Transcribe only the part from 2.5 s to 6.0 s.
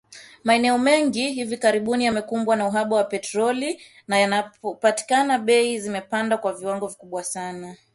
na uhaba wa petroli na yanapopatikana, bei